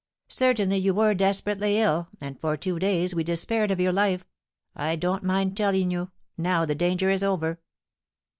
[0.29, 4.25] "Certainly, you were desperately ill, and for two days we despaired of your life.
[4.75, 7.59] I don't mind telling you, now the danger is over."